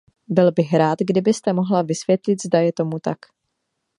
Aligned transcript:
Byl 0.27 0.51
bych 0.51 0.73
rád, 0.73 0.99
kdybyste 0.99 1.53
mohla 1.53 1.81
vysvětlit, 1.81 2.43
zda 2.45 2.59
je 2.59 2.73
tomu 2.73 2.99
tak. 2.99 3.17